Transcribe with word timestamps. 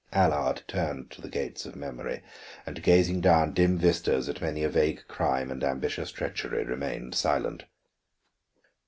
Allard 0.13 0.63
turned 0.67 1.11
to 1.11 1.21
the 1.21 1.29
gates 1.29 1.63
of 1.67 1.75
memory, 1.75 2.23
and 2.65 2.81
gazing 2.81 3.21
down 3.21 3.53
dim 3.53 3.77
vistas 3.77 4.27
at 4.27 4.41
many 4.41 4.63
a 4.63 4.67
vague 4.69 5.03
crime 5.07 5.51
and 5.51 5.63
ambitious 5.63 6.09
treachery, 6.11 6.63
remained 6.63 7.13
silent. 7.13 7.65